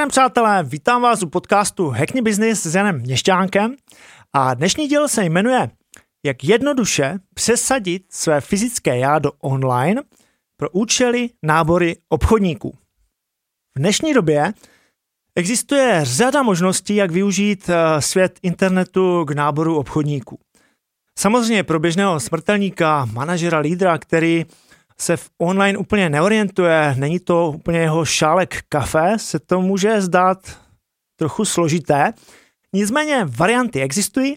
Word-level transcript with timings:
Den, 0.00 0.08
přátelé, 0.08 0.62
vítám 0.62 1.02
vás 1.02 1.22
u 1.22 1.28
podcastu 1.28 1.88
Hackney 1.88 2.22
Business 2.22 2.66
s 2.66 2.74
Janem 2.74 3.00
Měšťánkem 3.00 3.76
a 4.32 4.54
dnešní 4.54 4.88
díl 4.88 5.08
se 5.08 5.24
jmenuje 5.24 5.70
Jak 6.26 6.44
jednoduše 6.44 7.18
přesadit 7.34 8.02
své 8.10 8.40
fyzické 8.40 8.98
já 8.98 9.18
do 9.18 9.32
online 9.40 10.02
pro 10.56 10.70
účely 10.70 11.30
nábory 11.42 11.96
obchodníků. 12.08 12.78
V 13.76 13.78
dnešní 13.78 14.14
době 14.14 14.52
existuje 15.36 16.00
řada 16.02 16.42
možností, 16.42 16.94
jak 16.94 17.10
využít 17.10 17.68
eh, 17.68 18.02
svět 18.02 18.38
internetu 18.42 19.24
k 19.24 19.30
náboru 19.30 19.76
obchodníků. 19.76 20.38
Samozřejmě 21.18 21.64
pro 21.64 21.80
běžného 21.80 22.20
smrtelníka, 22.20 23.04
manažera, 23.04 23.58
lídra, 23.58 23.98
který 23.98 24.46
se 25.00 25.16
v 25.16 25.30
online 25.38 25.78
úplně 25.78 26.10
neorientuje, 26.10 26.94
není 26.98 27.20
to 27.20 27.50
úplně 27.50 27.78
jeho 27.78 28.04
šálek 28.04 28.62
kafe, 28.68 29.12
se 29.16 29.38
to 29.38 29.60
může 29.60 30.00
zdát 30.00 30.38
trochu 31.16 31.44
složité. 31.44 32.12
Nicméně 32.72 33.24
varianty 33.28 33.82
existují. 33.82 34.36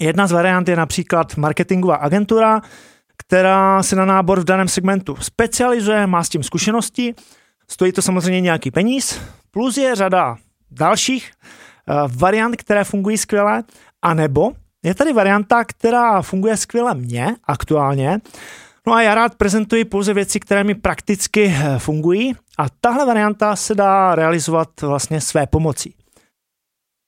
Jedna 0.00 0.26
z 0.26 0.32
variant 0.32 0.68
je 0.68 0.76
například 0.76 1.36
marketingová 1.36 1.96
agentura, 1.96 2.62
která 3.16 3.82
se 3.82 3.96
na 3.96 4.04
nábor 4.04 4.40
v 4.40 4.44
daném 4.44 4.68
segmentu 4.68 5.16
specializuje, 5.16 6.06
má 6.06 6.24
s 6.24 6.28
tím 6.28 6.42
zkušenosti, 6.42 7.14
stojí 7.68 7.92
to 7.92 8.02
samozřejmě 8.02 8.40
nějaký 8.40 8.70
peníz, 8.70 9.20
plus 9.50 9.76
je 9.76 9.94
řada 9.94 10.36
dalších 10.70 11.32
uh, 11.88 12.12
variant, 12.16 12.56
které 12.56 12.84
fungují 12.84 13.18
skvěle, 13.18 13.62
anebo 14.02 14.52
je 14.84 14.94
tady 14.94 15.12
varianta, 15.12 15.64
která 15.64 16.22
funguje 16.22 16.56
skvěle 16.56 16.94
mně 16.94 17.36
aktuálně, 17.44 18.20
No 18.86 18.92
a 18.92 19.02
já 19.02 19.14
rád 19.14 19.34
prezentuji 19.34 19.84
pouze 19.84 20.14
věci, 20.14 20.40
které 20.40 20.64
mi 20.64 20.74
prakticky 20.74 21.46
eh, 21.46 21.78
fungují 21.78 22.34
a 22.58 22.68
tahle 22.80 23.06
varianta 23.06 23.56
se 23.56 23.74
dá 23.74 24.14
realizovat 24.14 24.80
vlastně 24.80 25.20
své 25.20 25.46
pomocí. 25.46 25.94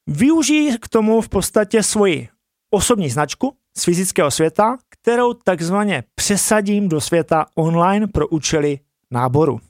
Využij 0.06 0.78
k 0.80 0.88
tomu 0.88 1.20
v 1.20 1.28
podstatě 1.28 1.82
svoji 1.82 2.28
osobní 2.70 3.10
značku 3.10 3.56
z 3.78 3.84
fyzického 3.84 4.30
světa, 4.30 4.76
kterou 4.88 5.32
takzvaně 5.34 6.04
přesadím 6.14 6.88
do 6.88 7.00
světa 7.00 7.46
online 7.54 8.06
pro 8.06 8.28
účely 8.28 8.78
náboru. 9.10 9.60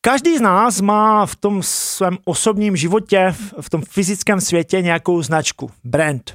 Každý 0.00 0.38
z 0.38 0.40
nás 0.40 0.80
má 0.80 1.26
v 1.26 1.36
tom 1.36 1.62
svém 1.62 2.18
osobním 2.24 2.76
životě, 2.76 3.34
v 3.60 3.70
tom 3.70 3.82
fyzickém 3.82 4.40
světě 4.40 4.82
nějakou 4.82 5.22
značku, 5.22 5.70
brand. 5.84 6.34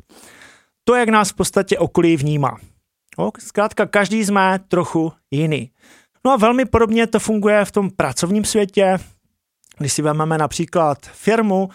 To, 0.83 0.95
jak 0.95 1.09
nás 1.09 1.29
v 1.29 1.33
podstatě 1.33 1.79
okolí 1.79 2.17
vnímá. 2.17 2.57
No, 3.19 3.31
zkrátka 3.39 3.85
každý 3.85 4.25
jsme 4.25 4.59
trochu 4.67 5.13
jiný. 5.31 5.71
No 6.25 6.31
a 6.31 6.37
velmi 6.37 6.65
podobně 6.65 7.07
to 7.07 7.19
funguje 7.19 7.65
v 7.65 7.71
tom 7.71 7.91
pracovním 7.91 8.45
světě. 8.45 8.97
Když 9.77 9.93
si 9.93 10.01
vezmeme 10.01 10.37
například 10.37 10.97
firmu, 11.05 11.69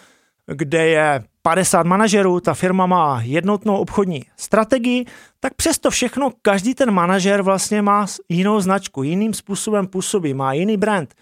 kde 0.47 0.87
je 0.87 1.23
50 1.41 1.85
manažerů, 1.85 2.39
ta 2.39 2.53
firma 2.53 2.85
má 2.85 3.21
jednotnou 3.21 3.77
obchodní 3.77 4.25
strategii, 4.37 5.05
tak 5.39 5.53
přesto 5.53 5.89
všechno 5.89 6.31
každý 6.41 6.75
ten 6.75 6.91
manažer 6.91 7.41
vlastně 7.41 7.81
má 7.81 8.05
jinou 8.29 8.59
značku, 8.59 9.03
jiným 9.03 9.33
způsobem 9.33 9.87
působí, 9.87 10.33
má 10.33 10.53
jiný 10.53 10.77
brand. 10.77 11.13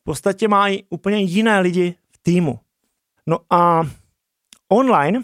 V 0.00 0.04
podstatě 0.04 0.48
má 0.48 0.68
i 0.68 0.82
úplně 0.90 1.18
jiné 1.18 1.60
lidi 1.60 1.94
v 2.10 2.18
týmu. 2.22 2.60
No 3.26 3.38
a 3.50 3.82
online 4.68 5.22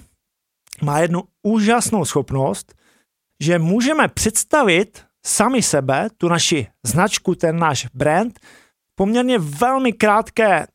má 0.82 0.98
jednu 0.98 1.22
úžasnou 1.42 2.04
schopnost, 2.04 2.74
že 3.42 3.58
můžeme 3.58 4.08
představit 4.08 5.02
sami 5.26 5.62
sebe, 5.62 6.08
tu 6.16 6.28
naši 6.28 6.66
značku, 6.86 7.34
ten 7.34 7.58
náš 7.58 7.86
brand, 7.94 8.40
poměrně 8.94 9.38
velmi 9.38 9.92
krátké 9.92 10.52
e, 10.52 10.66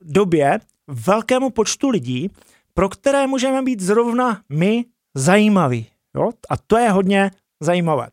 době 0.00 0.60
velkému 0.86 1.50
počtu 1.50 1.88
lidí, 1.88 2.30
pro 2.74 2.88
které 2.88 3.26
můžeme 3.26 3.62
být 3.62 3.80
zrovna 3.80 4.42
my 4.48 4.84
zajímaví. 5.16 5.86
Jo? 6.16 6.30
A 6.50 6.56
to 6.56 6.78
je 6.78 6.90
hodně 6.90 7.30
zajímavé. 7.60 8.08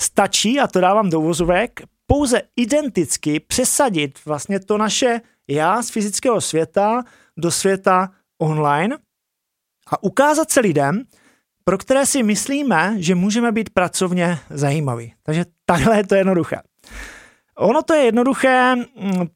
Stačí, 0.00 0.60
a 0.60 0.66
to 0.66 0.80
dávám 0.80 1.10
do 1.10 1.20
uvozovek, 1.20 1.80
pouze 2.06 2.42
identicky 2.56 3.40
přesadit 3.40 4.24
vlastně 4.24 4.60
to 4.60 4.78
naše 4.78 5.20
já 5.50 5.82
z 5.82 5.90
fyzického 5.90 6.40
světa 6.40 7.04
do 7.36 7.50
světa 7.50 8.10
online 8.42 8.98
a 9.90 10.02
ukázat 10.02 10.50
se 10.50 10.60
lidem, 10.60 11.04
pro 11.64 11.78
které 11.78 12.06
si 12.06 12.22
myslíme, 12.22 12.94
že 12.98 13.14
můžeme 13.14 13.52
být 13.52 13.70
pracovně 13.70 14.38
zajímaví. 14.50 15.12
Takže 15.22 15.44
takhle 15.66 15.96
je 15.96 16.06
to 16.06 16.14
jednoduché. 16.14 16.56
Ono 17.58 17.82
to 17.82 17.94
je 17.94 18.02
jednoduché, 18.02 18.74
mm, 18.76 19.26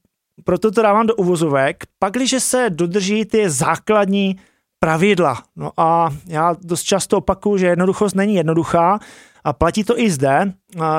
proto 0.45 0.71
to 0.71 0.83
dávám 0.83 1.07
do 1.07 1.15
uvozovek, 1.15 1.85
pakliže 1.99 2.41
se 2.41 2.71
dodrží 2.71 3.25
ty 3.25 3.51
základní 3.51 4.37
pravidla. 4.79 5.43
No 5.57 5.71
a 5.77 6.11
já 6.27 6.57
dost 6.63 6.83
často 6.83 7.19
opakuju, 7.19 7.59
že 7.59 7.67
jednoduchost 7.67 8.17
není 8.17 8.35
jednoduchá 8.35 8.99
a 9.45 9.53
platí 9.53 9.85
to 9.85 9.99
i 9.99 10.11
zde, 10.11 10.53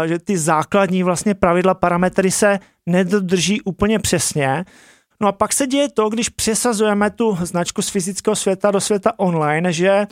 že 0.05 0.19
ty 0.19 0.37
základní 0.37 1.03
vlastně 1.03 1.33
pravidla, 1.33 1.73
parametry 1.73 2.31
se 2.31 2.59
nedodrží 2.85 3.61
úplně 3.61 3.99
přesně. 3.99 4.65
No 5.21 5.27
a 5.27 5.31
pak 5.31 5.53
se 5.53 5.67
děje 5.67 5.89
to, 5.89 6.09
když 6.09 6.29
přesazujeme 6.29 7.09
tu 7.09 7.37
značku 7.41 7.81
z 7.81 7.89
fyzického 7.89 8.35
světa 8.35 8.71
do 8.71 8.81
světa 8.81 9.11
online, 9.17 9.73
že 9.73 10.07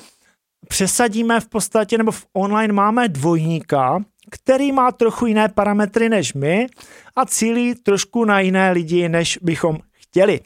přesadíme 0.68 1.40
v 1.40 1.50
podstatě, 1.50 1.98
nebo 1.98 2.12
v 2.12 2.26
online 2.34 2.74
máme 2.74 3.08
dvojníka, 3.10 4.00
který 4.32 4.72
má 4.72 4.92
trochu 4.92 5.26
jiné 5.26 5.50
parametry 5.50 6.10
než 6.10 6.34
my 6.34 6.68
a 7.16 7.26
cílí 7.26 7.76
trošku 7.76 8.26
na 8.26 8.40
jiné 8.40 8.72
lidi, 8.72 9.10
než 9.10 9.40
bychom 9.42 9.78
chtěli. 9.92 10.40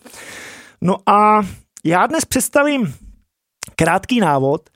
No 0.82 1.10
a 1.10 1.42
já 1.86 2.08
dnes 2.08 2.26
představím 2.26 2.94
krátký 3.76 4.20
návod, 4.20 4.70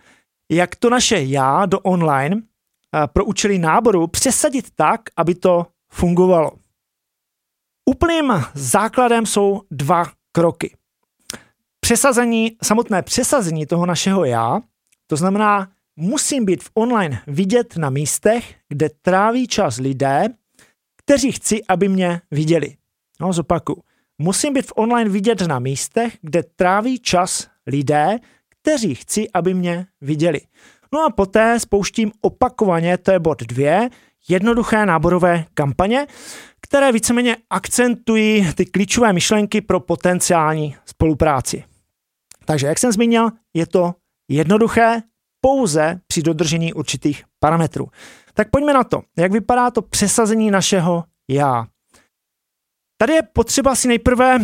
jak 0.52 0.76
to 0.76 0.90
naše 0.90 1.24
já 1.24 1.66
do 1.66 1.80
online 1.80 2.36
eh, 2.36 3.08
pro 3.08 3.26
účely 3.26 3.60
náboru 3.60 4.08
přesadit 4.08 4.66
tak, 4.76 5.02
aby 5.18 5.36
to 5.36 5.68
fungovalo. 5.94 6.52
Úplným 7.90 8.34
základem 8.54 9.26
jsou 9.26 9.62
dva 9.72 10.06
kroky. 10.32 10.76
Přesazení, 11.80 12.58
samotné 12.64 13.02
přesazení 13.02 13.66
toho 13.66 13.86
našeho 13.86 14.26
já 14.26 14.62
to 15.12 15.18
znamená, 15.18 15.68
musím 15.96 16.46
být 16.46 16.64
v 16.64 16.70
online 16.74 17.22
vidět 17.28 17.78
na 17.78 17.90
místech, 17.90 18.56
kde 18.70 18.90
tráví 19.02 19.48
čas 19.48 19.78
lidé, 19.78 20.24
kteří 20.98 21.32
chci, 21.32 21.62
aby 21.70 21.90
mě 21.90 22.22
viděli. 22.32 22.76
No, 23.22 23.34
zopaku. 23.34 23.84
Musím 24.18 24.54
být 24.54 24.66
v 24.66 24.74
online 24.76 25.10
vidět 25.10 25.42
na 25.42 25.60
místech, 25.60 26.18
kde 26.22 26.44
tráví 26.56 27.00
čas 27.00 27.48
lidé, 27.68 28.18
kteří 28.50 28.96
chci, 28.96 29.28
aby 29.34 29.54
mě 29.54 29.86
viděli. 30.02 30.42
No 30.94 31.06
a 31.06 31.10
poté 31.10 31.60
spouštím 31.60 32.12
opakovaně, 32.22 32.98
to 32.98 33.12
je 33.12 33.20
bod 33.20 33.44
dvě, 33.44 33.90
jednoduché 34.30 34.86
náborové 34.86 35.46
kampaně, 35.54 36.08
které 36.62 36.92
víceméně 36.92 37.38
akcentují 37.50 38.54
ty 38.54 38.66
klíčové 38.66 39.14
myšlenky 39.14 39.62
pro 39.62 39.80
potenciální 39.80 40.76
spolupráci. 40.86 41.64
Takže, 42.46 42.68
jak 42.68 42.80
jsem 42.80 42.92
zmínil, 42.92 43.30
je 43.54 43.68
to 43.68 43.94
jednoduché 44.32 45.02
pouze 45.42 46.00
při 46.08 46.22
dodržení 46.22 46.74
určitých 46.74 47.24
parametrů. 47.40 47.88
Tak 48.34 48.50
pojďme 48.50 48.74
na 48.74 48.84
to, 48.84 49.02
jak 49.18 49.32
vypadá 49.32 49.72
to 49.72 49.82
přesazení 49.82 50.52
našeho 50.52 51.04
já. 51.30 51.66
Tady 52.98 53.14
je 53.14 53.22
potřeba 53.22 53.76
si 53.76 53.88
nejprve 53.88 54.40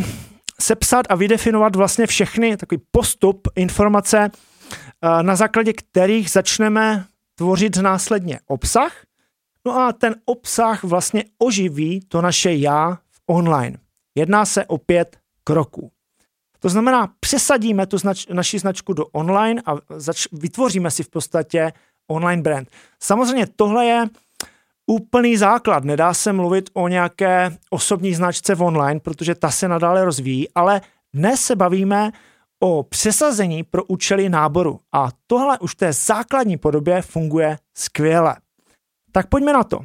sepsat 0.62 1.06
a 1.10 1.16
vydefinovat 1.16 1.76
vlastně 1.76 2.08
všechny 2.08 2.58
takový 2.58 2.82
postup 2.92 3.48
informace, 3.56 4.30
eh, 4.30 5.24
na 5.24 5.36
základě 5.36 5.74
kterých 5.74 6.32
začneme 6.32 7.06
tvořit 7.36 7.78
následně 7.78 8.40
obsah. 8.48 8.94
No 9.66 9.78
a 9.80 9.94
ten 9.94 10.16
obsah 10.26 10.84
vlastně 10.84 11.24
oživí 11.38 12.00
to 12.08 12.22
naše 12.22 12.54
já 12.54 12.96
v 12.96 13.20
online. 13.26 13.78
Jedná 14.16 14.46
se 14.46 14.66
o 14.66 14.78
pět 14.78 15.18
kroků. 15.44 15.92
To 16.60 16.70
znamená, 16.70 17.14
přesadíme 17.20 17.88
tu 17.88 17.98
znač, 17.98 18.28
naši 18.28 18.60
značku 18.60 18.94
do 18.94 19.06
online 19.06 19.62
a 19.66 19.76
zač, 19.98 20.28
vytvoříme 20.32 20.92
si 20.92 21.04
v 21.04 21.10
podstatě 21.10 21.74
online 22.08 22.42
brand. 22.42 22.70
Samozřejmě 23.00 23.48
tohle 23.56 23.86
je 23.86 24.06
úplný 24.88 25.38
základ. 25.38 25.84
Nedá 25.84 26.14
se 26.14 26.34
mluvit 26.34 26.70
o 26.74 26.88
nějaké 26.88 27.58
osobní 27.70 28.14
značce 28.14 28.56
v 28.56 28.62
online, 28.62 29.00
protože 29.00 29.36
ta 29.36 29.52
se 29.52 29.68
nadále 29.68 30.06
rozvíjí, 30.06 30.50
ale 30.56 30.82
dnes 31.14 31.42
se 31.42 31.56
bavíme 31.56 32.12
o 32.60 32.84
přesazení 32.84 33.64
pro 33.64 33.84
účely 33.84 34.30
náboru 34.30 34.80
a 34.92 35.10
tohle 35.28 35.60
už 35.60 35.72
v 35.72 35.76
té 35.76 35.94
základní 35.94 36.58
podobě 36.58 37.02
funguje 37.02 37.58
skvěle. 37.78 38.36
Tak 39.12 39.28
pojďme 39.28 39.54
na 39.54 39.64
to. 39.64 39.80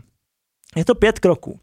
Je 0.77 0.85
to 0.85 0.95
pět 0.95 1.19
kroků. 1.19 1.61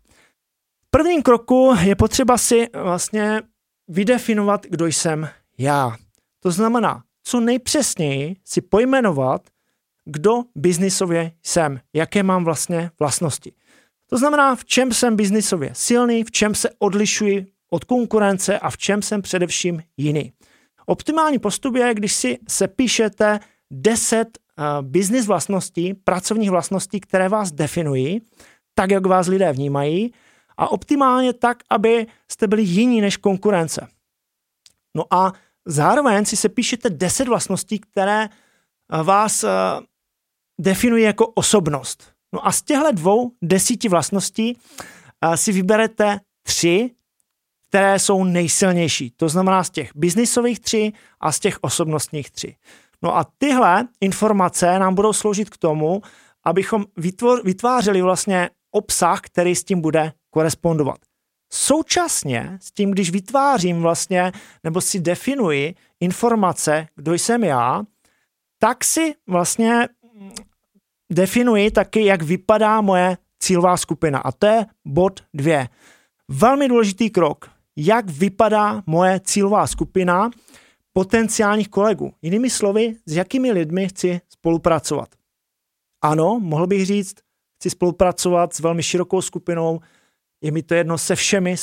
V 0.88 0.89
prvním 0.91 1.23
kroku 1.23 1.73
je 1.81 1.95
potřeba 1.95 2.38
si 2.38 2.67
vlastně 2.73 3.41
vydefinovat, 3.89 4.65
kdo 4.69 4.86
jsem 4.86 5.30
já. 5.57 5.97
To 6.39 6.51
znamená, 6.51 7.03
co 7.24 7.39
nejpřesněji 7.39 8.36
si 8.45 8.62
pojmenovat, 8.62 9.41
kdo 10.06 10.44
biznisově 10.56 11.31
jsem, 11.44 11.80
jaké 11.94 12.24
mám 12.24 12.44
vlastně 12.44 12.91
vlastnosti. 13.00 13.51
To 14.09 14.18
znamená, 14.18 14.56
v 14.56 14.65
čem 14.65 14.94
jsem 14.94 15.15
biznisově 15.15 15.71
silný, 15.74 16.24
v 16.24 16.31
čem 16.31 16.56
se 16.56 16.69
odlišuji 16.80 17.45
od 17.69 17.83
konkurence 17.83 18.59
a 18.59 18.69
v 18.69 18.77
čem 18.77 19.01
jsem 19.01 19.21
především 19.21 19.83
jiný. 19.97 20.33
Optimální 20.86 21.39
postup 21.39 21.75
je, 21.75 21.94
když 21.94 22.13
si 22.13 22.38
sepíšete 22.47 23.39
10 23.71 24.27
uh, 24.27 24.65
business 24.81 25.27
vlastností, 25.27 25.94
pracovních 25.94 26.50
vlastností, 26.50 27.00
které 27.00 27.30
vás 27.30 27.51
definují, 27.51 28.21
tak, 28.75 28.91
jak 28.91 29.06
vás 29.06 29.27
lidé 29.27 29.53
vnímají 29.53 30.13
a 30.59 30.71
optimálně 30.71 31.33
tak, 31.33 31.57
aby 31.69 32.07
jste 32.31 32.47
byli 32.47 32.61
jiní 32.63 33.01
než 33.01 33.17
konkurence. 33.17 33.88
No 34.95 35.13
a 35.13 35.33
zároveň 35.65 36.25
si 36.25 36.35
sepíšete 36.35 36.89
10 36.89 37.27
vlastností, 37.27 37.79
které 37.79 38.29
vás 39.03 39.44
uh, 39.44 39.50
definují 40.59 41.03
jako 41.03 41.27
osobnost. 41.27 42.13
No 42.33 42.47
a 42.47 42.51
z 42.51 42.61
těchto 42.61 42.91
dvou 42.91 43.31
desíti 43.41 43.89
vlastností 43.89 44.57
uh, 45.25 45.33
si 45.33 45.51
vyberete 45.51 46.19
tři, 46.44 46.91
které 47.69 48.00
jsou 48.00 48.23
nejsilnější. 48.23 49.12
To 49.12 49.29
znamená 49.29 49.63
z 49.63 49.69
těch 49.69 49.91
biznisových 49.95 50.59
tři 50.59 50.94
a 51.19 51.31
z 51.31 51.39
těch 51.39 51.57
osobnostních 51.62 52.31
tři. 52.31 52.55
No 53.01 53.17
a 53.17 53.25
tyhle 53.38 53.88
informace 54.01 54.79
nám 54.79 54.95
budou 54.95 55.13
sloužit 55.13 55.50
k 55.50 55.57
tomu, 55.57 56.01
abychom 56.44 56.85
vytvářeli 57.44 58.01
vlastně 58.01 58.50
obsah, 58.71 59.21
který 59.21 59.55
s 59.55 59.63
tím 59.63 59.81
bude 59.81 60.13
korespondovat. 60.29 60.97
Současně 61.51 62.57
s 62.61 62.71
tím, 62.71 62.91
když 62.91 63.09
vytvářím 63.09 63.81
vlastně 63.81 64.31
nebo 64.63 64.81
si 64.81 64.99
definuji 64.99 65.75
informace, 65.99 66.87
kdo 66.95 67.13
jsem 67.13 67.43
já, 67.43 67.83
tak 68.59 68.83
si 68.83 69.15
vlastně 69.27 69.87
definuji 71.11 71.71
taky, 71.71 72.05
jak 72.05 72.21
vypadá 72.21 72.81
moje 72.81 73.17
cílová 73.39 73.77
skupina. 73.77 74.19
A 74.19 74.31
to 74.31 74.47
je 74.47 74.65
bod 74.85 75.23
dvě. 75.33 75.69
Velmi 76.27 76.67
důležitý 76.67 77.09
krok 77.09 77.49
jak 77.81 78.09
vypadá 78.09 78.83
moje 78.85 79.19
cílová 79.19 79.67
skupina 79.67 80.29
potenciálních 80.93 81.69
kolegů. 81.69 82.13
Jinými 82.21 82.49
slovy, 82.49 82.95
s 83.05 83.15
jakými 83.15 83.51
lidmi 83.51 83.87
chci 83.87 84.21
spolupracovat. 84.29 85.09
Ano, 86.01 86.39
mohl 86.39 86.67
bych 86.67 86.85
říct, 86.85 87.15
chci 87.59 87.69
spolupracovat 87.69 88.53
s 88.53 88.59
velmi 88.59 88.83
širokou 88.83 89.21
skupinou, 89.21 89.79
je 90.41 90.51
mi 90.51 90.63
to 90.63 90.74
jedno 90.74 90.97
se 90.97 91.15
všemi, 91.15 91.56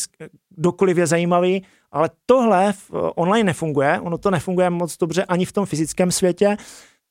kdokoliv 0.51 0.97
je 0.97 1.07
zajímavý, 1.07 1.63
ale 1.93 2.11
tohle 2.27 2.73
v 2.73 2.91
online 3.15 3.45
nefunguje, 3.45 4.01
ono 4.01 4.19
to 4.19 4.31
nefunguje 4.31 4.71
moc 4.71 4.97
dobře 4.97 5.25
ani 5.25 5.45
v 5.45 5.53
tom 5.53 5.67
fyzickém 5.67 6.13
světě, 6.13 6.57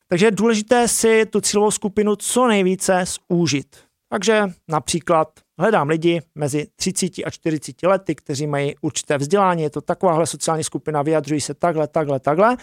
takže 0.08 0.26
je 0.26 0.32
důležité 0.32 0.88
si 0.88 1.26
tu 1.26 1.42
cílovou 1.42 1.72
skupinu 1.72 2.16
co 2.16 2.48
nejvíce 2.48 3.04
zúžit. 3.32 3.78
Takže 4.10 4.44
například 4.68 5.28
hledám 5.60 5.90
lidi 5.90 6.22
mezi 6.36 6.68
30 6.76 7.12
a 7.26 7.30
40 7.30 7.84
lety, 7.84 8.16
kteří 8.16 8.48
mají 8.48 8.76
určité 8.82 9.18
vzdělání, 9.18 9.64
je 9.64 9.70
to 9.70 9.82
takováhle 9.82 10.28
sociální 10.28 10.64
skupina, 10.64 11.02
vyjadřují 11.02 11.42
se 11.42 11.54
takhle, 11.54 11.88
takhle, 11.88 12.20
takhle. 12.20 12.58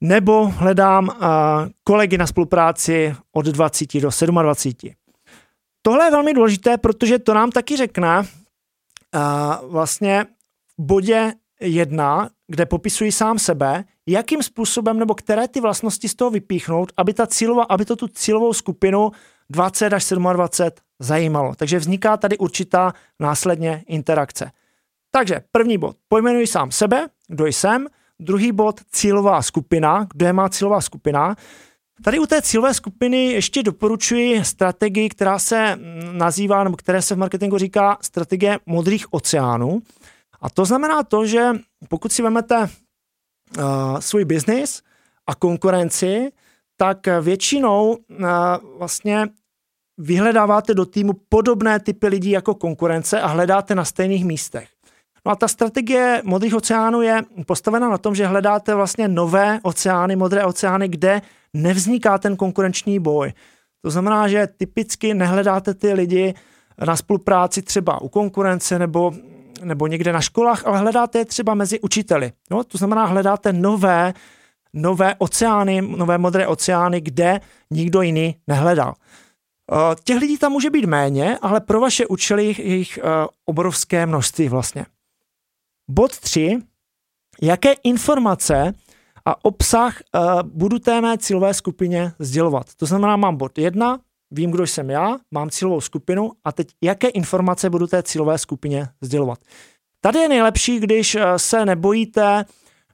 Nebo 0.00 0.46
hledám 0.46 1.08
uh, 1.08 1.14
kolegy 1.84 2.18
na 2.18 2.26
spolupráci 2.26 3.14
od 3.32 3.46
20 3.46 4.00
do 4.00 4.08
27. 4.42 5.03
Tohle 5.86 6.04
je 6.04 6.10
velmi 6.10 6.32
důležité, 6.32 6.78
protože 6.78 7.18
to 7.18 7.34
nám 7.34 7.50
taky 7.50 7.76
řekne 7.76 8.18
uh, 8.18 9.70
vlastně 9.70 10.26
v 10.78 10.82
bodě 10.82 11.32
1, 11.60 12.30
kde 12.48 12.66
popisují 12.66 13.12
sám 13.12 13.38
sebe, 13.38 13.84
jakým 14.06 14.42
způsobem 14.42 14.98
nebo 14.98 15.14
které 15.14 15.48
ty 15.48 15.60
vlastnosti 15.60 16.08
z 16.08 16.14
toho 16.14 16.30
vypíchnout, 16.30 16.92
aby, 16.96 17.14
ta 17.14 17.26
cílová, 17.26 17.62
aby 17.62 17.84
to 17.84 17.96
tu 17.96 18.08
cílovou 18.08 18.52
skupinu 18.52 19.12
20 19.50 19.92
až 19.92 20.08
27 20.08 20.84
zajímalo. 20.98 21.54
Takže 21.54 21.78
vzniká 21.78 22.16
tady 22.16 22.38
určitá 22.38 22.92
následně 23.20 23.84
interakce. 23.86 24.50
Takže 25.10 25.40
první 25.52 25.78
bod, 25.78 25.96
pojmenuji 26.08 26.46
sám 26.46 26.70
sebe, 26.70 27.08
kdo 27.28 27.46
jsem, 27.46 27.86
druhý 28.20 28.52
bod, 28.52 28.80
cílová 28.92 29.42
skupina, 29.42 30.06
kdo 30.14 30.26
je 30.26 30.32
má 30.32 30.48
cílová 30.48 30.80
skupina. 30.80 31.36
Tady 32.02 32.18
u 32.18 32.26
té 32.26 32.42
cílové 32.42 32.74
skupiny 32.74 33.24
ještě 33.24 33.62
doporučuji 33.62 34.44
strategii, 34.44 35.08
která 35.08 35.38
se 35.38 35.78
nazývá, 36.12 36.64
nebo 36.64 36.76
které 36.76 37.02
se 37.02 37.14
v 37.14 37.18
marketingu 37.18 37.58
říká 37.58 37.98
strategie 38.00 38.58
modrých 38.66 39.14
oceánů. 39.14 39.82
A 40.40 40.50
to 40.50 40.64
znamená 40.64 41.02
to, 41.02 41.26
že 41.26 41.50
pokud 41.88 42.12
si 42.12 42.22
vezmete 42.22 42.58
uh, 42.60 43.98
svůj 43.98 44.24
biznis 44.24 44.82
a 45.26 45.34
konkurenci, 45.34 46.32
tak 46.76 47.06
většinou 47.20 47.96
uh, 47.96 48.26
vlastně 48.78 49.26
vyhledáváte 49.98 50.74
do 50.74 50.86
týmu 50.86 51.12
podobné 51.28 51.80
typy 51.80 52.06
lidí 52.06 52.30
jako 52.30 52.54
konkurence 52.54 53.20
a 53.20 53.26
hledáte 53.26 53.74
na 53.74 53.84
stejných 53.84 54.24
místech. 54.24 54.73
No 55.26 55.32
a 55.32 55.36
ta 55.36 55.48
strategie 55.48 56.22
modrých 56.24 56.54
oceánů 56.54 57.02
je 57.02 57.22
postavena 57.46 57.88
na 57.88 57.98
tom, 57.98 58.14
že 58.14 58.26
hledáte 58.26 58.74
vlastně 58.74 59.08
nové 59.08 59.58
oceány, 59.62 60.16
modré 60.16 60.44
oceány, 60.44 60.88
kde 60.88 61.22
nevzniká 61.54 62.18
ten 62.18 62.36
konkurenční 62.36 62.98
boj. 62.98 63.32
To 63.82 63.90
znamená, 63.90 64.28
že 64.28 64.46
typicky 64.46 65.14
nehledáte 65.14 65.74
ty 65.74 65.92
lidi 65.92 66.34
na 66.86 66.96
spolupráci 66.96 67.62
třeba 67.62 68.02
u 68.02 68.08
konkurence 68.08 68.78
nebo, 68.78 69.12
nebo 69.62 69.86
někde 69.86 70.12
na 70.12 70.20
školách, 70.20 70.66
ale 70.66 70.78
hledáte 70.78 71.18
je 71.18 71.24
třeba 71.24 71.54
mezi 71.54 71.80
učiteli. 71.80 72.32
No, 72.50 72.64
to 72.64 72.78
znamená, 72.78 73.04
hledáte 73.04 73.52
nové, 73.52 74.14
nové 74.72 75.14
oceány, 75.18 75.80
nové 75.80 76.18
modré 76.18 76.46
oceány, 76.46 77.00
kde 77.00 77.40
nikdo 77.70 78.02
jiný 78.02 78.36
nehledal. 78.46 78.94
Eh, 79.72 79.96
těch 80.04 80.20
lidí 80.20 80.38
tam 80.38 80.52
může 80.52 80.70
být 80.70 80.84
méně, 80.84 81.38
ale 81.42 81.60
pro 81.60 81.80
vaše 81.80 82.06
účely 82.06 82.44
jich, 82.58 82.98
uh, 83.02 83.10
obrovské 83.44 84.06
množství 84.06 84.48
vlastně. 84.48 84.86
Bod 85.88 86.20
3. 86.20 86.58
Jaké 87.42 87.72
informace 87.72 88.72
a 89.24 89.44
obsah 89.44 89.96
uh, 90.14 90.42
budu 90.42 90.78
té 90.78 91.00
mé 91.00 91.18
cílové 91.18 91.54
skupině 91.54 92.12
sdělovat? 92.18 92.66
To 92.76 92.86
znamená, 92.86 93.16
mám 93.16 93.36
bod 93.36 93.58
1, 93.58 93.98
vím, 94.30 94.50
kdo 94.50 94.66
jsem 94.66 94.90
já, 94.90 95.18
mám 95.30 95.50
cílovou 95.50 95.80
skupinu 95.80 96.32
a 96.44 96.52
teď 96.52 96.68
jaké 96.82 97.08
informace 97.08 97.70
budu 97.70 97.86
té 97.86 98.02
cílové 98.02 98.38
skupině 98.38 98.88
sdělovat. 99.00 99.38
Tady 100.00 100.18
je 100.18 100.28
nejlepší, 100.28 100.80
když 100.80 101.16
se 101.36 101.66
nebojíte 101.66 102.44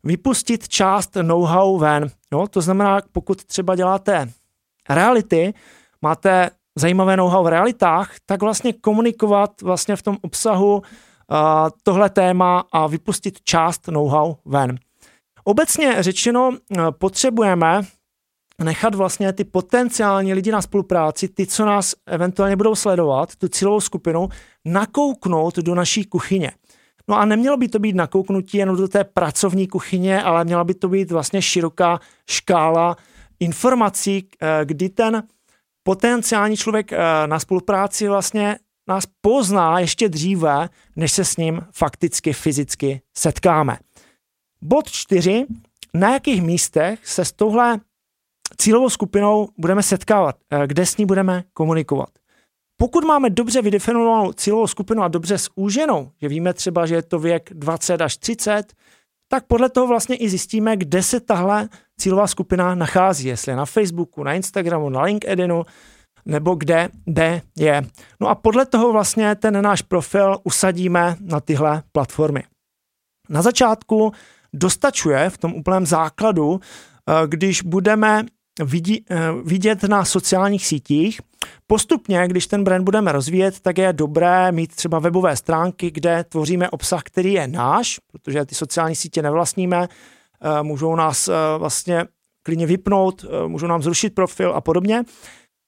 vypustit 0.05 0.69
část 0.69 1.17
know-how 1.23 1.79
ven. 1.79 2.11
Jo? 2.33 2.47
To 2.47 2.61
znamená, 2.61 3.01
pokud 3.13 3.45
třeba 3.45 3.77
děláte 3.77 4.31
reality, 4.89 5.55
máte 6.03 6.51
zajímavé 6.77 7.17
know-how 7.17 7.45
v 7.45 7.49
realitách, 7.49 8.15
tak 8.27 8.43
vlastně 8.43 8.73
komunikovat 8.73 9.63
vlastně 9.63 9.97
v 9.97 10.03
tom 10.03 10.17
obsahu 10.23 10.83
tohle 11.83 12.11
téma 12.11 12.65
a 12.73 12.87
vypustit 12.87 13.41
část 13.45 13.89
know-how 13.89 14.35
ven. 14.45 14.79
Obecně 15.45 16.03
řečeno 16.03 16.49
uh, 16.49 16.91
potřebujeme 16.91 17.83
nechat 18.65 18.95
vlastně 18.95 19.33
ty 19.33 19.45
potenciální 19.45 20.35
lidi 20.35 20.53
na 20.53 20.63
spolupráci, 20.63 21.29
ty, 21.29 21.47
co 21.47 21.65
nás 21.65 21.95
eventuálně 22.07 22.57
budou 22.57 22.75
sledovat, 22.75 23.37
tu 23.37 23.49
cílovou 23.49 23.81
skupinu, 23.81 24.29
nakouknout 24.65 25.57
do 25.57 25.75
naší 25.75 26.05
kuchyně. 26.05 26.53
No 27.09 27.19
a 27.19 27.25
nemělo 27.25 27.57
by 27.57 27.69
to 27.69 27.79
být 27.79 27.97
nakouknutí 27.97 28.59
jenom 28.59 28.77
do 28.77 28.89
té 28.89 29.05
pracovní 29.05 29.69
kuchyně, 29.69 30.23
ale 30.23 30.45
měla 30.45 30.65
by 30.65 30.75
to 30.75 30.89
být 30.89 31.11
vlastně 31.11 31.43
široká 31.43 32.01
škála 32.31 32.97
informací, 33.41 34.23
uh, 34.23 34.49
kdy 34.65 34.89
ten 34.89 35.23
potenciální 35.83 36.57
člověk 36.57 36.93
eh, 36.93 36.99
na 37.27 37.39
spolupráci 37.39 38.09
vlastně 38.09 38.59
nás 38.91 39.05
pozná 39.21 39.81
ještě 39.81 40.09
dříve, 40.09 40.69
než 40.97 41.13
se 41.13 41.25
s 41.25 41.37
ním 41.37 41.61
fakticky 41.73 42.33
fyzicky 42.33 43.01
setkáme. 43.17 43.79
Bod 44.63 44.91
čtyři. 44.91 45.47
Na 45.95 46.13
jakých 46.13 46.43
místech 46.43 47.07
se 47.09 47.25
s 47.25 47.33
touhle 47.33 47.81
cílovou 48.57 48.91
skupinou 48.91 49.49
budeme 49.59 49.83
setkávat, 49.83 50.37
eh, 50.51 50.67
kde 50.67 50.87
s 50.87 50.97
ní 50.97 51.07
budeme 51.07 51.45
komunikovat. 51.53 52.09
Pokud 52.77 53.05
máme 53.05 53.31
dobře 53.31 53.63
vydefinovanou 53.63 54.33
cílovou 54.33 54.67
skupinu 54.67 55.03
a 55.03 55.09
dobře 55.09 55.37
zúženou, 55.39 56.11
že 56.21 56.29
víme 56.29 56.55
třeba, 56.55 56.87
že 56.87 56.95
je 56.95 57.03
to 57.03 57.19
věk 57.19 57.51
20 57.55 58.01
až 58.01 58.17
30, 58.17 58.73
tak 59.29 59.47
podle 59.47 59.69
toho 59.69 59.87
vlastně 59.87 60.17
i 60.17 60.29
zjistíme, 60.29 60.77
kde 60.77 61.03
se 61.03 61.21
tahle 61.21 61.69
cílová 61.99 62.27
skupina 62.27 62.75
nachází, 62.75 63.29
jestli 63.29 63.53
je 63.53 63.57
na 63.57 63.67
Facebooku, 63.67 64.25
na 64.25 64.35
Instagramu, 64.35 64.89
na 64.89 65.03
LinkedInu, 65.03 65.65
nebo 66.25 66.55
kde, 66.55 66.89
kde 67.05 67.43
je. 67.59 67.83
No 68.21 68.29
a 68.29 68.35
podle 68.35 68.67
toho 68.67 68.93
vlastně 68.93 69.35
ten 69.35 69.63
náš 69.63 69.83
profil 69.83 70.37
usadíme 70.45 71.17
na 71.21 71.41
tyhle 71.41 71.83
platformy. 71.93 72.43
Na 73.29 73.43
začátku 73.43 74.13
dostačuje 74.53 75.31
v 75.31 75.39
tom 75.39 75.55
úplném 75.55 75.87
základu, 75.87 76.61
eh, 76.61 77.13
když 77.27 77.63
budeme 77.63 78.25
vidí, 78.65 79.05
eh, 79.11 79.17
vidět 79.45 79.83
na 79.83 80.05
sociálních 80.05 80.67
sítích. 80.67 81.21
Postupně, 81.67 82.29
když 82.29 82.47
ten 82.47 82.65
brand 82.65 82.85
budeme 82.85 83.13
rozvíjet, 83.13 83.61
tak 83.61 83.79
je 83.79 83.93
dobré 83.93 84.53
mít 84.53 84.75
třeba 84.75 84.99
webové 84.99 85.37
stránky, 85.37 85.91
kde 85.91 86.25
tvoříme 86.25 86.71
obsah, 86.71 87.03
který 87.03 87.33
je 87.33 87.49
náš, 87.49 87.99
protože 88.13 88.45
ty 88.45 88.55
sociální 88.55 88.97
sítě 88.97 89.23
nevlastníme, 89.23 89.89
eh, 89.89 90.63
můžou 90.63 90.97
nás 90.97 91.31
vlastně 91.59 92.05
klidně 92.43 92.67
vypnout, 92.67 93.25
můžou 93.47 93.67
nám 93.67 93.83
zrušit 93.83 94.15
profil 94.15 94.53
a 94.55 94.61
podobně. 94.61 95.05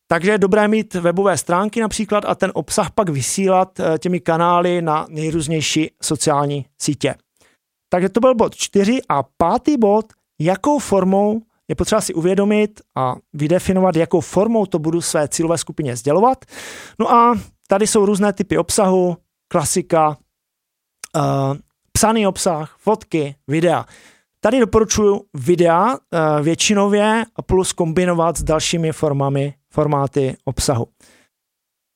Takže 0.06 0.30
je 0.30 0.38
dobré 0.38 0.68
mít 0.68 0.94
webové 0.94 1.38
stránky 1.38 1.80
například 1.80 2.24
a 2.24 2.34
ten 2.34 2.50
obsah 2.54 2.90
pak 2.90 3.08
vysílat 3.08 3.80
eh, 3.80 3.98
těmi 3.98 4.20
kanály 4.20 4.82
na 4.82 5.06
nejrůznější 5.08 5.90
sociální 6.02 6.66
sítě. 6.80 7.14
Takže 7.88 8.08
to 8.08 8.20
byl 8.20 8.34
bod 8.34 8.54
čtyři 8.54 8.98
a 9.08 9.22
pátý 9.22 9.76
bod, 9.76 10.06
jakou 10.40 10.78
formou 10.78 11.40
je 11.68 11.74
potřeba 11.74 12.00
si 12.00 12.14
uvědomit 12.14 12.80
a 12.96 13.16
vydefinovat, 13.32 13.96
jakou 13.96 14.20
formou 14.20 14.66
to 14.66 14.78
budu 14.78 15.00
své 15.00 15.28
cílové 15.28 15.58
skupině 15.58 15.96
sdělovat. 15.96 16.44
No 16.98 17.12
a 17.12 17.38
tady 17.68 17.86
jsou 17.86 18.06
různé 18.06 18.32
typy 18.32 18.58
obsahu, 18.58 19.16
klasika, 19.48 20.16
uh, 21.16 21.56
psaný 21.92 22.26
obsah, 22.26 22.76
fotky, 22.78 23.36
videa. 23.48 23.86
Tady 24.44 24.60
doporučuji 24.60 25.20
videa 25.34 25.88
uh, 25.92 25.98
většinově 26.42 27.24
plus 27.46 27.72
kombinovat 27.72 28.36
s 28.36 28.42
dalšími 28.42 28.92
formami, 28.92 29.54
formáty 29.70 30.36
obsahu. 30.44 30.86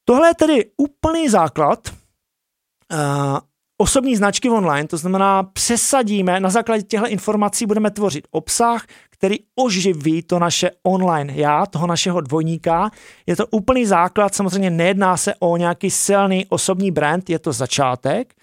Tohle 0.05 0.29
je 0.29 0.35
tedy 0.35 0.71
úplný 0.77 1.29
základ 1.29 1.79
uh, 1.89 3.39
osobní 3.79 4.17
značky 4.17 4.51
online, 4.51 4.89
to 4.89 4.97
znamená 4.97 5.43
přesadíme, 5.43 6.41
na 6.41 6.51
základě 6.51 6.83
těchto 6.83 7.09
informací 7.09 7.67
budeme 7.67 7.91
tvořit 7.91 8.29
obsah, 8.31 8.87
který 9.11 9.37
oživí 9.55 10.23
to 10.23 10.39
naše 10.39 10.71
online 10.83 11.33
já, 11.37 11.67
toho 11.67 11.87
našeho 11.87 12.21
dvojníka. 12.21 12.91
Je 13.27 13.37
to 13.37 13.47
úplný 13.47 13.87
základ, 13.87 14.35
samozřejmě 14.35 14.71
nejedná 14.71 15.17
se 15.17 15.35
o 15.39 15.57
nějaký 15.57 15.91
silný 15.91 16.47
osobní 16.49 16.91
brand, 16.91 17.31
je 17.31 17.39
to 17.39 17.53
začátek, 17.53 18.35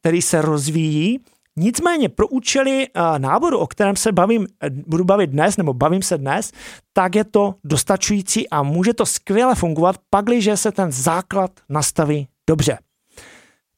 který 0.00 0.22
se 0.22 0.42
rozvíjí. 0.42 1.20
Nicméně 1.56 2.08
pro 2.08 2.28
účely 2.28 2.86
eh, 2.94 3.18
náboru, 3.18 3.58
o 3.58 3.66
kterém 3.66 3.96
se 3.96 4.12
bavím, 4.12 4.46
eh, 4.62 4.70
budu 4.70 5.04
bavit 5.04 5.30
dnes, 5.30 5.56
nebo 5.56 5.74
bavím 5.74 6.02
se 6.02 6.18
dnes, 6.18 6.52
tak 6.92 7.14
je 7.14 7.24
to 7.24 7.54
dostačující 7.64 8.48
a 8.48 8.62
může 8.62 8.94
to 8.94 9.06
skvěle 9.06 9.54
fungovat, 9.54 9.96
pakliže 10.10 10.56
se 10.56 10.72
ten 10.72 10.92
základ 10.92 11.50
nastaví 11.68 12.28
dobře. 12.50 12.78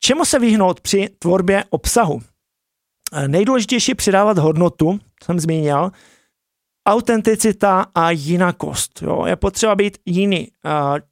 Čemu 0.00 0.24
se 0.24 0.38
vyhnout 0.38 0.80
při 0.80 1.08
tvorbě 1.18 1.64
obsahu? 1.70 2.20
Eh, 3.12 3.28
nejdůležitější 3.28 3.90
je 3.90 3.94
přidávat 3.94 4.38
hodnotu, 4.38 4.98
jsem 5.24 5.40
zmínil, 5.40 5.90
autenticita 6.86 7.86
a 7.94 8.10
jinakost. 8.10 9.02
Jo? 9.02 9.26
Je 9.26 9.36
potřeba 9.36 9.74
být 9.74 9.98
jiný. 10.06 10.48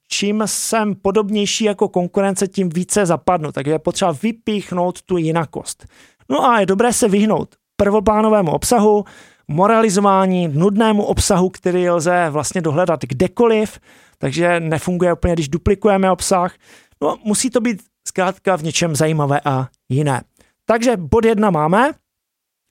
Čím 0.09 0.43
jsem 0.47 0.95
podobnější 0.95 1.65
jako 1.65 1.89
konkurence, 1.89 2.49
tím 2.49 2.69
více 2.69 3.07
zapadnu. 3.07 3.53
Takže 3.53 3.73
je 3.73 3.79
potřeba 3.79 4.13
vypíchnout 4.23 5.03
tu 5.03 5.17
jinakost. 5.17 5.87
No 6.31 6.45
a 6.45 6.61
je 6.61 6.67
dobré 6.67 6.93
se 6.93 7.09
vyhnout 7.09 7.55
prvoplánovému 7.77 8.53
obsahu, 8.53 9.05
moralizování, 9.49 10.49
nudnému 10.49 11.05
obsahu, 11.05 11.51
který 11.51 11.91
lze 11.91 12.27
vlastně 12.31 12.61
dohledat 12.61 13.01
kdekoliv, 13.05 13.81
takže 14.19 14.61
nefunguje 14.61 15.13
úplně, 15.13 15.33
když 15.33 15.49
duplikujeme 15.49 16.11
obsah. 16.11 16.55
No, 17.03 17.17
musí 17.25 17.51
to 17.51 17.61
být 17.61 17.83
zkrátka 18.09 18.57
v 18.57 18.63
něčem 18.63 18.97
zajímavé 18.97 19.41
a 19.45 19.69
jiné. 19.89 20.23
Takže 20.65 20.97
bod 20.97 21.25
jedna 21.25 21.51
máme. 21.51 21.93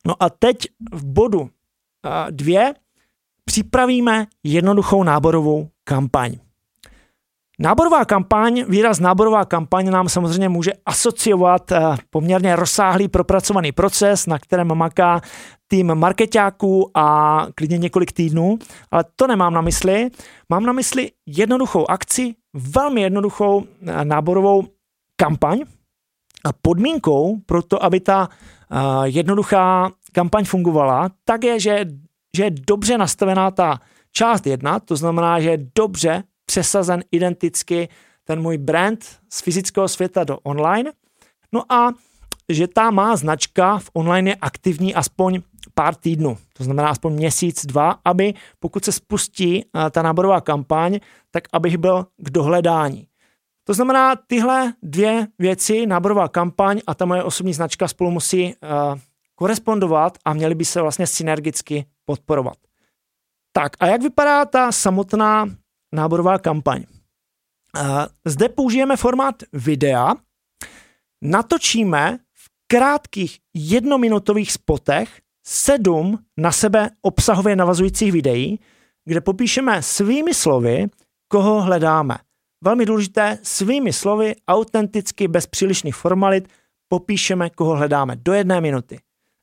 No 0.08 0.24
a 0.24 0.30
teď 0.30 0.56
v 0.92 1.06
bodu 1.06 1.50
dvě 2.30 2.74
připravíme 3.46 4.28
jednoduchou 4.44 5.04
náborovou 5.04 5.70
kampaň. 5.84 6.38
Náborová 7.62 8.06
kampaň, 8.06 8.63
výraz 8.68 9.00
náborová 9.00 9.46
kampaň 9.46 9.92
nám 9.92 10.10
samozřejmě 10.10 10.50
může 10.50 10.72
asociovat 10.86 11.72
uh, 11.72 11.96
poměrně 12.10 12.56
rozsáhlý 12.56 13.08
propracovaný 13.08 13.72
proces, 13.72 14.28
na 14.28 14.39
kterém 14.39 14.75
maká 14.75 15.22
tým 15.68 15.96
marketáků 15.96 16.92
a 16.98 17.48
klidně 17.56 17.78
několik 17.78 18.12
týdnů, 18.12 18.60
ale 18.92 19.04
to 19.16 19.28
nemám 19.28 19.54
na 19.54 19.62
mysli. 19.62 20.10
Mám 20.50 20.63
na 20.63 20.74
mysli 20.74 21.12
jednoduchou 21.25 21.92
akci, 21.92 22.36
velmi 22.54 23.01
jednoduchou 23.01 23.63
náborovou 24.04 24.63
kampaň 25.16 25.60
a 26.46 26.50
podmínkou 26.62 27.38
pro 27.46 27.62
to, 27.62 27.84
aby 27.84 28.00
ta 28.00 28.30
uh, 28.30 29.04
jednoduchá 29.04 29.92
kampaň 30.12 30.46
fungovala, 30.46 31.10
tak 31.25 31.44
je, 31.44 31.60
že, 31.60 31.86
že 32.38 32.44
je 32.44 32.51
dobře 32.68 32.98
nastavená 32.98 33.51
ta 33.51 33.80
část 34.12 34.48
jedna, 34.48 34.80
to 34.80 34.96
znamená, 34.96 35.39
že 35.39 35.50
je 35.50 35.68
dobře 35.75 36.24
přesazen 36.50 37.03
identicky 37.12 37.89
ten 38.24 38.41
můj 38.41 38.58
brand 38.58 39.06
z 39.29 39.41
fyzického 39.41 39.88
světa 39.88 40.24
do 40.24 40.38
online. 40.39 40.91
No 41.51 41.72
a 41.72 41.94
že 42.50 42.68
ta 42.68 42.91
má 42.91 43.15
značka 43.15 43.77
v 43.77 43.89
online 43.94 44.29
je 44.29 44.36
aktivní 44.36 44.96
aspoň 44.96 45.41
pár 45.74 45.96
týdnů, 45.96 46.38
to 46.58 46.63
znamená 46.63 46.89
aspoň 46.89 47.13
měsíc, 47.13 47.65
dva, 47.65 48.00
aby 48.06 48.34
pokud 48.60 48.86
se 48.86 48.91
spustí 48.91 49.65
ta 49.91 50.01
náborová 50.01 50.41
kampaň, 50.41 51.00
tak 51.32 51.44
abych 51.53 51.77
byl 51.77 52.08
k 52.18 52.29
dohledání. 52.29 53.08
To 53.63 53.74
znamená, 53.74 54.15
tyhle 54.15 54.74
dvě 54.84 55.27
věci, 55.39 55.86
náborová 55.86 56.27
kampaň 56.27 56.82
a 56.88 56.96
ta 56.96 57.06
moje 57.06 57.24
osobní 57.24 57.53
značka 57.53 57.88
spolu 57.88 58.12
musí 58.12 58.46
uh, 58.46 59.00
korespondovat 59.36 60.18
a 60.25 60.34
měly 60.34 60.56
by 60.56 60.65
se 60.65 60.82
vlastně 60.82 61.08
synergicky 61.08 61.86
podporovat. 62.06 62.58
Tak 63.53 63.72
a 63.79 63.86
jak 63.86 64.01
vypadá 64.01 64.46
ta 64.46 64.72
samotná 64.72 65.46
náborová 65.91 66.38
kampaň? 66.38 66.84
Zde 68.25 68.50
použijeme 68.50 68.98
formát 68.98 69.43
videa, 69.53 70.13
natočíme 71.22 72.19
v 72.34 72.50
krátkých 72.67 73.39
jednominutových 73.53 74.51
spotech 74.51 75.22
sedm 75.48 76.19
na 76.38 76.51
sebe 76.51 76.89
obsahově 77.01 77.55
navazujících 77.55 78.12
videí, 78.12 78.60
kde 79.05 79.22
popíšeme 79.22 79.84
svými 79.84 80.34
slovy, 80.34 80.88
koho 81.27 81.62
hledáme 81.62 82.17
velmi 82.63 82.86
důležité, 82.86 83.39
svými 83.43 83.93
slovy, 83.93 84.36
autenticky, 84.48 85.27
bez 85.27 85.48
přílišných 85.48 85.96
formalit, 85.96 86.48
popíšeme, 86.88 87.50
koho 87.50 87.75
hledáme 87.75 88.15
do 88.15 88.34
jedné 88.34 88.62
minuty. 88.62 89.00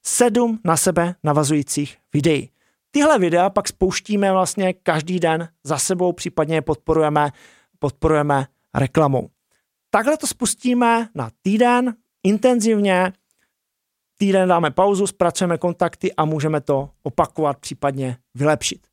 Sedm 0.07 0.61
na 0.65 0.77
sebe 0.77 1.15
navazujících 1.25 1.97
videí. 2.13 2.51
Tyhle 2.97 3.19
videa 3.19 3.51
pak 3.51 3.69
spouštíme 3.69 4.33
vlastně 4.33 4.73
každý 4.73 5.21
den 5.21 5.49
za 5.65 5.79
sebou, 5.79 6.13
případně 6.13 6.55
je 6.55 6.63
podporujeme, 6.63 7.31
podporujeme 7.79 8.47
reklamou. 8.75 9.29
Takhle 9.91 10.17
to 10.17 10.27
spustíme 10.27 11.09
na 11.15 11.31
týden, 11.43 11.95
intenzivně, 12.23 13.13
týden 14.19 14.49
dáme 14.49 14.71
pauzu, 14.71 15.07
zpracujeme 15.07 15.59
kontakty 15.59 16.15
a 16.15 16.25
můžeme 16.25 16.61
to 16.61 16.91
opakovat, 17.03 17.59
případně 17.59 18.17
vylepšit. 18.35 18.87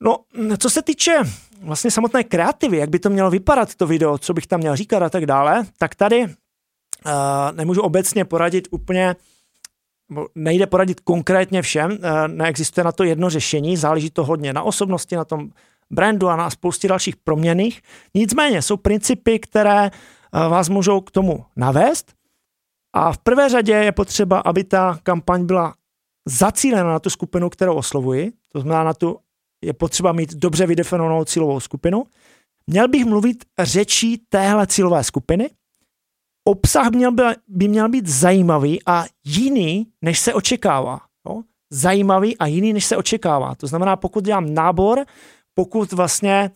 No, 0.00 0.18
co 0.58 0.70
se 0.70 0.82
týče 0.82 1.18
vlastně 1.60 1.90
samotné 1.90 2.24
kreativy, 2.24 2.76
jak 2.76 2.90
by 2.90 2.98
to 2.98 3.10
mělo 3.10 3.30
vypadat 3.30 3.74
to 3.74 3.86
video, 3.86 4.18
co 4.18 4.34
bych 4.34 4.46
tam 4.46 4.60
měl 4.60 4.76
říkat 4.76 5.02
a 5.02 5.10
tak 5.10 5.26
dále, 5.26 5.66
tak 5.78 5.94
tady 5.94 6.24
uh, 6.24 6.32
nemůžu 7.52 7.82
obecně 7.82 8.24
poradit 8.24 8.68
úplně, 8.70 9.16
nejde 10.34 10.66
poradit 10.66 11.00
konkrétně 11.00 11.62
všem, 11.62 11.90
uh, 11.90 11.98
neexistuje 12.26 12.84
na 12.84 12.92
to 12.92 13.04
jedno 13.04 13.30
řešení, 13.30 13.76
záleží 13.76 14.10
to 14.10 14.24
hodně 14.24 14.52
na 14.52 14.62
osobnosti, 14.62 15.16
na 15.16 15.24
tom 15.24 15.48
brandu 15.90 16.28
a 16.28 16.36
na 16.36 16.50
spoustě 16.50 16.88
dalších 16.88 17.16
proměných. 17.16 17.82
Nicméně 18.14 18.62
jsou 18.62 18.76
principy, 18.76 19.38
které 19.38 19.90
uh, 19.90 20.40
vás 20.50 20.68
můžou 20.68 21.00
k 21.00 21.10
tomu 21.10 21.44
navést. 21.56 22.12
A 22.94 23.12
v 23.12 23.18
prvé 23.18 23.48
řadě 23.48 23.72
je 23.72 23.92
potřeba, 23.92 24.38
aby 24.38 24.64
ta 24.64 24.98
kampaň 25.02 25.46
byla 25.46 25.74
zacílena 26.28 26.90
na 26.90 26.98
tu 26.98 27.10
skupinu, 27.10 27.50
kterou 27.50 27.74
oslovuji, 27.74 28.32
to 28.52 28.60
znamená 28.60 28.84
na 28.84 28.94
tu 28.94 29.18
je 29.64 29.72
potřeba 29.72 30.12
mít 30.12 30.34
dobře 30.34 30.66
vydefinovanou 30.66 31.24
cílovou 31.24 31.60
skupinu. 31.60 32.04
Měl 32.66 32.88
bych 32.88 33.04
mluvit 33.04 33.44
řečí 33.58 34.18
téhle 34.28 34.66
cílové 34.66 35.04
skupiny. 35.04 35.50
Obsah 36.44 36.90
měl 36.90 37.12
by, 37.12 37.22
by 37.48 37.68
měl 37.68 37.88
být 37.88 38.06
zajímavý 38.06 38.80
a 38.86 39.04
jiný, 39.24 39.86
než 40.02 40.18
se 40.18 40.34
očekává. 40.34 41.00
Jo? 41.28 41.42
Zajímavý 41.70 42.38
a 42.38 42.46
jiný, 42.46 42.72
než 42.72 42.84
se 42.84 42.96
očekává. 42.96 43.54
To 43.54 43.66
znamená, 43.66 43.96
pokud 43.96 44.24
dělám 44.24 44.54
nábor, 44.54 45.04
pokud 45.54 45.92
vlastně 45.92 46.50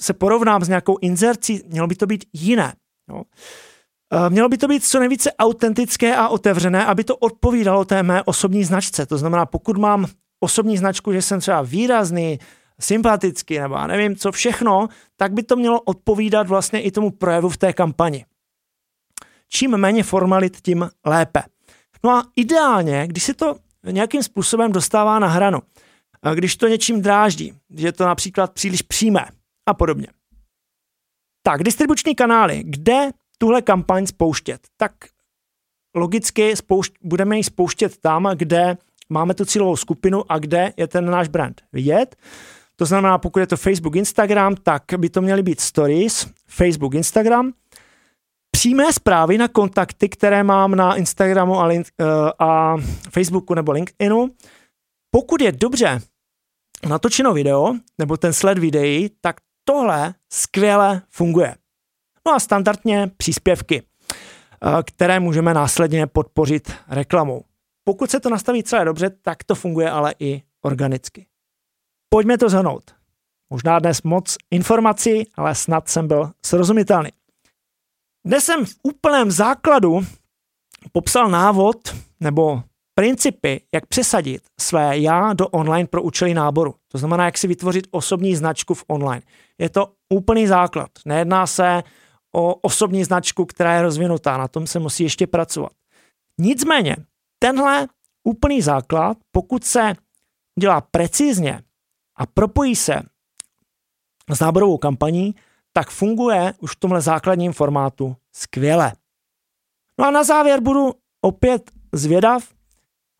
se 0.00 0.12
porovnám 0.12 0.64
s 0.64 0.68
nějakou 0.68 0.96
inzercí, 1.00 1.60
mělo 1.66 1.86
by 1.86 1.94
to 1.94 2.06
být 2.06 2.24
jiné. 2.32 2.72
Jo? 3.10 3.22
Eh, 4.12 4.30
mělo 4.30 4.48
by 4.48 4.58
to 4.58 4.68
být 4.68 4.84
co 4.84 4.98
nejvíce 4.98 5.32
autentické 5.32 6.16
a 6.16 6.28
otevřené, 6.28 6.86
aby 6.86 7.04
to 7.04 7.16
odpovídalo 7.16 7.84
té 7.84 8.02
mé 8.02 8.22
osobní 8.22 8.64
značce. 8.64 9.06
To 9.06 9.18
znamená, 9.18 9.46
pokud 9.46 9.76
mám 9.76 10.06
osobní 10.40 10.78
značku, 10.78 11.12
že 11.12 11.22
jsem 11.22 11.40
třeba 11.40 11.62
výrazný, 11.62 12.38
sympatický 12.80 13.58
nebo 13.58 13.86
nevím 13.86 14.16
co 14.16 14.32
všechno, 14.32 14.88
tak 15.16 15.32
by 15.32 15.42
to 15.42 15.56
mělo 15.56 15.80
odpovídat 15.80 16.48
vlastně 16.48 16.80
i 16.80 16.90
tomu 16.90 17.10
projevu 17.10 17.48
v 17.48 17.56
té 17.56 17.72
kampani. 17.72 18.24
Čím 19.48 19.76
méně 19.76 20.02
formalit, 20.02 20.60
tím 20.60 20.90
lépe. 21.06 21.42
No 22.04 22.10
a 22.10 22.24
ideálně, 22.36 23.06
když 23.06 23.22
se 23.22 23.34
to 23.34 23.56
nějakým 23.90 24.22
způsobem 24.22 24.72
dostává 24.72 25.18
na 25.18 25.28
hranu, 25.28 25.58
když 26.34 26.56
to 26.56 26.68
něčím 26.68 27.02
dráždí, 27.02 27.52
že 27.74 27.92
to 27.92 28.04
například 28.04 28.52
příliš 28.52 28.82
přímé 28.82 29.24
a 29.66 29.74
podobně. 29.74 30.06
Tak, 31.42 31.62
distribuční 31.62 32.14
kanály, 32.14 32.62
kde 32.64 33.10
tuhle 33.38 33.62
kampaň 33.62 34.06
spouštět? 34.06 34.60
Tak 34.76 34.92
logicky 35.94 36.56
spoušť, 36.56 36.94
budeme 37.02 37.36
ji 37.36 37.44
spouštět 37.44 37.96
tam, 37.96 38.30
kde 38.34 38.76
máme 39.08 39.34
tu 39.34 39.44
cílovou 39.44 39.76
skupinu 39.76 40.32
a 40.32 40.38
kde 40.38 40.72
je 40.76 40.86
ten 40.86 41.10
náš 41.10 41.28
brand 41.28 41.62
vidět. 41.72 42.16
To 42.76 42.86
znamená, 42.86 43.18
pokud 43.18 43.38
je 43.38 43.46
to 43.46 43.56
Facebook, 43.56 43.96
Instagram, 43.96 44.54
tak 44.56 44.82
by 44.96 45.08
to 45.08 45.22
měly 45.22 45.42
být 45.42 45.60
stories, 45.60 46.26
Facebook, 46.46 46.94
Instagram, 46.94 47.52
přímé 48.50 48.92
zprávy 48.92 49.38
na 49.38 49.48
kontakty, 49.48 50.08
které 50.08 50.42
mám 50.42 50.74
na 50.74 50.94
Instagramu 50.94 51.60
a, 51.60 51.66
link, 51.66 51.86
uh, 52.00 52.06
a 52.38 52.76
Facebooku 53.10 53.54
nebo 53.54 53.72
LinkedInu. 53.72 54.30
Pokud 55.10 55.40
je 55.40 55.52
dobře 55.52 56.00
natočeno 56.88 57.32
video 57.32 57.74
nebo 57.98 58.16
ten 58.16 58.32
sled 58.32 58.58
videí, 58.58 59.10
tak 59.20 59.36
tohle 59.64 60.14
skvěle 60.32 61.02
funguje. 61.10 61.54
No 62.26 62.34
a 62.34 62.40
standardně 62.40 63.10
příspěvky, 63.16 63.82
uh, 63.82 64.82
které 64.86 65.20
můžeme 65.20 65.54
následně 65.54 66.06
podpořit 66.06 66.72
reklamou. 66.88 67.44
Pokud 67.84 68.10
se 68.10 68.20
to 68.20 68.30
nastaví 68.30 68.62
celé 68.62 68.84
dobře, 68.84 69.10
tak 69.10 69.44
to 69.44 69.54
funguje 69.54 69.90
ale 69.90 70.14
i 70.18 70.42
organicky. 70.62 71.26
Pojďme 72.08 72.38
to 72.38 72.48
zhrnout. 72.48 72.94
Možná 73.50 73.78
dnes 73.78 74.02
moc 74.02 74.36
informací, 74.50 75.30
ale 75.34 75.54
snad 75.54 75.88
jsem 75.88 76.08
byl 76.08 76.30
srozumitelný. 76.46 77.10
Dnes 78.28 78.44
jsem 78.44 78.64
v 78.64 78.74
úplném 78.82 79.30
základu 79.30 80.00
popsal 80.92 81.28
návod 81.28 81.76
nebo 82.20 82.62
principy, 82.94 83.60
jak 83.74 83.86
přesadit 83.86 84.42
své 84.60 84.98
já 84.98 85.32
do 85.32 85.48
online 85.48 85.86
pro 85.86 86.02
účely 86.02 86.34
náboru. 86.34 86.74
To 86.88 86.98
znamená, 86.98 87.24
jak 87.24 87.38
si 87.38 87.46
vytvořit 87.46 87.86
osobní 87.90 88.36
značku 88.36 88.74
v 88.74 88.84
online. 88.86 89.22
Je 89.58 89.68
to 89.68 89.92
úplný 90.08 90.46
základ. 90.46 90.90
Nejedná 91.06 91.46
se 91.46 91.82
o 92.34 92.54
osobní 92.54 93.04
značku, 93.04 93.44
která 93.44 93.74
je 93.74 93.82
rozvinutá. 93.82 94.36
Na 94.36 94.48
tom 94.48 94.66
se 94.66 94.78
musí 94.78 95.02
ještě 95.02 95.26
pracovat. 95.26 95.72
Nicméně, 96.38 96.96
tenhle 97.38 97.88
úplný 98.24 98.62
základ, 98.62 99.16
pokud 99.32 99.64
se 99.64 99.94
dělá 100.60 100.80
precizně 100.80 101.62
a 102.16 102.26
propojí 102.26 102.76
se 102.76 103.02
s 104.30 104.40
náborovou 104.40 104.78
kampaní, 104.78 105.34
tak 105.78 105.90
funguje 105.90 106.54
už 106.58 106.72
v 106.72 106.76
tomhle 106.76 107.00
základním 107.00 107.52
formátu 107.52 108.16
skvěle. 108.32 108.92
No 109.98 110.06
a 110.06 110.10
na 110.10 110.24
závěr 110.24 110.60
budu 110.60 110.92
opět 111.20 111.70
zvědav. 111.92 112.44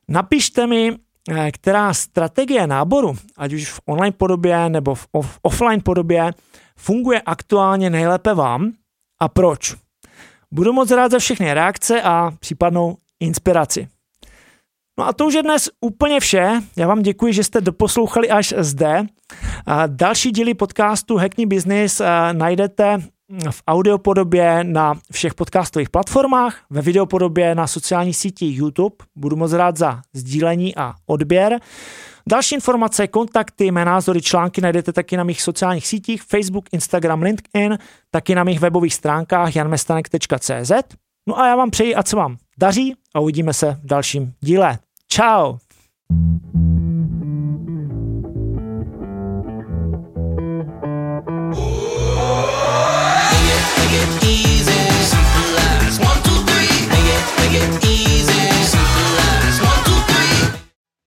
Napište 0.08 0.66
mi, 0.66 0.96
eh, 1.30 1.52
která 1.52 1.94
strategie 1.94 2.66
náboru, 2.66 3.16
ať 3.36 3.52
už 3.52 3.70
v 3.70 3.80
online 3.86 4.12
podobě 4.12 4.68
nebo 4.68 4.94
v 4.94 5.06
off- 5.12 5.38
offline 5.42 5.80
podobě, 5.84 6.30
funguje 6.76 7.20
aktuálně 7.20 7.90
nejlépe 7.90 8.34
vám 8.34 8.72
a 9.20 9.28
proč. 9.28 9.74
Budu 10.50 10.72
moc 10.72 10.90
rád 10.90 11.10
za 11.10 11.18
všechny 11.18 11.54
reakce 11.54 12.02
a 12.02 12.30
případnou 12.40 12.96
inspiraci. 13.20 13.88
No 14.98 15.06
a 15.06 15.12
to 15.12 15.26
už 15.26 15.34
je 15.34 15.42
dnes 15.42 15.70
úplně 15.80 16.20
vše. 16.20 16.62
Já 16.76 16.88
vám 16.88 17.02
děkuji, 17.02 17.32
že 17.32 17.44
jste 17.44 17.60
doposlouchali 17.60 18.30
až 18.30 18.54
zde. 18.58 19.06
Další 19.86 20.30
díly 20.30 20.54
podcastu 20.54 21.16
Hackney 21.16 21.46
Business 21.46 22.02
najdete 22.32 22.98
v 23.50 23.62
audiopodobě 23.68 24.64
na 24.64 24.94
všech 25.12 25.34
podcastových 25.34 25.90
platformách, 25.90 26.60
ve 26.70 26.82
videopodobě 26.82 27.54
na 27.54 27.66
sociálních 27.66 28.16
sítích 28.16 28.56
YouTube. 28.56 28.96
Budu 29.16 29.36
moc 29.36 29.52
rád 29.52 29.76
za 29.76 30.00
sdílení 30.14 30.76
a 30.76 30.94
odběr. 31.06 31.60
Další 32.28 32.54
informace, 32.54 33.06
kontakty, 33.06 33.70
mé 33.70 33.84
názory, 33.84 34.22
články 34.22 34.60
najdete 34.60 34.92
taky 34.92 35.16
na 35.16 35.24
mých 35.24 35.42
sociálních 35.42 35.86
sítích 35.86 36.22
Facebook, 36.22 36.64
Instagram, 36.72 37.22
LinkedIn, 37.22 37.78
taky 38.10 38.34
na 38.34 38.44
mých 38.44 38.60
webových 38.60 38.94
stránkách 38.94 39.56
janmestanek.cz. 39.56 40.72
No 41.28 41.38
a 41.38 41.48
já 41.48 41.56
vám 41.56 41.70
přeji, 41.70 41.94
ať 41.94 42.08
se 42.08 42.16
vám 42.16 42.36
daří 42.58 42.94
a 43.14 43.20
uvidíme 43.20 43.54
se 43.54 43.78
v 43.82 43.86
dalším 43.86 44.32
díle. 44.40 44.78
Tchau! 45.08 45.58